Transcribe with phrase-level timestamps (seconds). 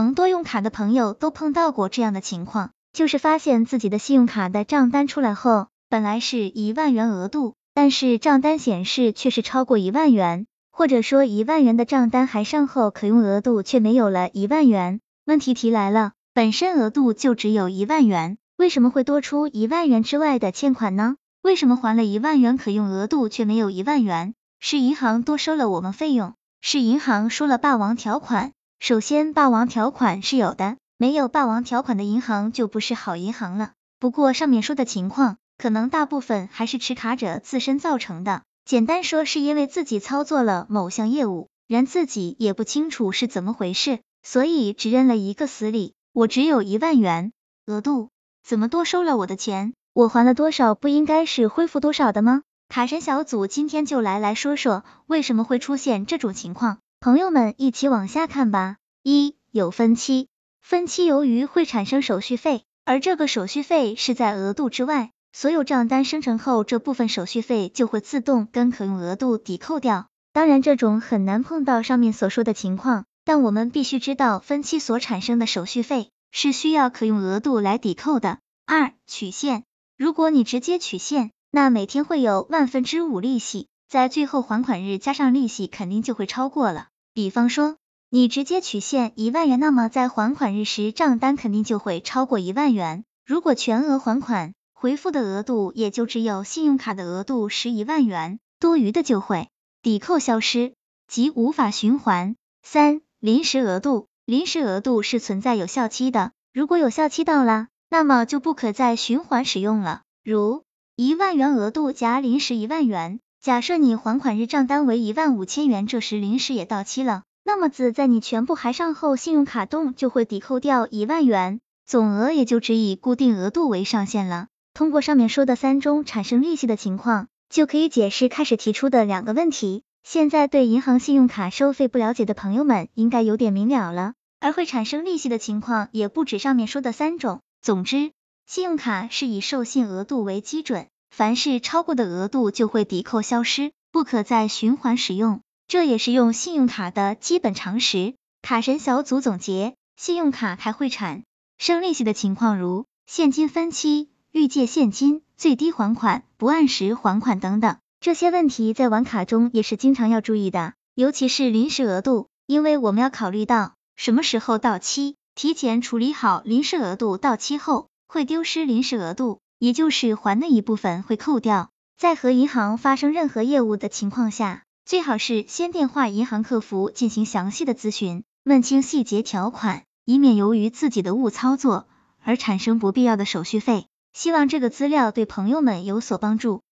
[0.00, 15.00] 能多用卡的朋友都碰到过这样的情况，就是发现自己的信用卡的账单出来后，本来是一万元额度，但是账单显示却是超过一万元，或者说一万元的账单还上后可用额度却没有了一万元。
[15.26, 21.16] 问题提来了，本身额度就只有一万元，为什么会多出一万元之外的欠款呢？
[21.42, 24.32] 为什么还了一万元可用额度却没有一万元？
[24.60, 26.32] 是银行多收了我们费用，
[26.62, 28.52] 是银行说了霸王条款。
[28.80, 33.72] 首先，霸王条款是有的，没有霸王条款的银行就不是好银行了。
[33.98, 38.40] 不过上面说的情况，可能大部分还是持卡者自身造成的。
[38.64, 45.92] 简单说，是因为自己操作了某项业务，然自己也不清楚是怎么回事，所以只认了一个死理。
[46.14, 47.32] 我只有一万元
[47.66, 48.08] 额度，
[48.42, 49.74] 怎么多收了我的钱？
[49.92, 52.42] 我还了多少，不应该是恢复多少的吗？
[52.70, 58.76] 卡神小组今天就来来说说为什么会出现这种情况，朋友们一起往下看吧。
[59.02, 60.28] 一有分期，
[60.60, 70.08] 分期由于会产生手续费，而这个手续费是在额度之外，所有账单生成后，这部分手续费就会自动跟可用额度抵扣掉。
[70.34, 78.38] 当然，这种很难碰到上面所说的情况，但我们必须知道分期所产生的手续费是需要可用额度来抵扣的。
[78.66, 79.64] 二取现。
[79.96, 86.88] 如果你直接取现，那每天会有万分之五利息，在最后还款日加上利息，肯定就会超过了。
[87.12, 87.76] 比方说，
[88.12, 93.04] 你直接取现一万元，那么在还款日时账单肯定就会超过一万元。
[93.24, 99.48] 如果全额还款，回复的额度也就只有信用卡的额度十一万元，多余的就会
[99.80, 100.74] 抵扣消失，
[101.06, 102.34] 即无法循环。
[102.64, 107.68] 三、临时额度，临时额度是存在有效期的，如果有效期到了。
[107.92, 110.02] 那么就不可再循环使用了。
[110.24, 110.62] 如
[110.94, 124.48] 一万元额度加临时一万元，假设你还款日账单为一万五千元，这时临时也到期了，那么子在你全部还上后，信用卡动就会抵扣掉一万元，总额也就只以固定额度为上限了。
[124.74, 129.82] 通过上面说的三种产生利息的情况，就可以解释开始提出的两个问题。
[130.02, 134.14] 现在对银行信用卡收费不了解的朋友们，应该有点明了了。
[134.38, 137.40] 而会产生利息的情况，也不止上面说的三种。
[137.60, 138.12] 总之，
[138.46, 145.42] 信用卡是以授信额度为基准，凡是超过的额度就会抵扣消失，不可再循环使用。
[145.70, 148.14] 这也是用信用卡的基本常识。
[148.42, 151.22] 卡神小组总结，信用卡还会产
[151.58, 157.76] 生利息的情况，如现金分期、预借现金、最低还款、不按时还款等等。
[158.00, 165.14] 这些问题在玩卡中也是经常要注意的，尤其是临时额度，因为我们要考虑到什么时候到期。
[165.36, 171.70] 提前处理好临时额度到期后会丢失临时额度，也就是还的一部分会扣掉。
[171.96, 181.86] 在和银行发生任何业务的情况下，最好是先电话银行客服进行详细的咨询，问清细节条款，以免由于自己的误操作
[182.18, 183.86] 而产生不必要的手续费。
[184.12, 186.62] 希望这个资料对朋友们有所帮助。